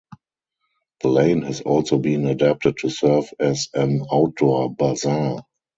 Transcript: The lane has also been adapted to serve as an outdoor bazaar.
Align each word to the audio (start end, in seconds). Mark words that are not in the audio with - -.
The 1.03 1.09
lane 1.09 1.43
has 1.43 1.61
also 1.61 1.99
been 1.99 2.25
adapted 2.25 2.77
to 2.77 2.89
serve 2.89 3.31
as 3.39 3.67
an 3.75 4.03
outdoor 4.11 4.73
bazaar. 4.75 5.43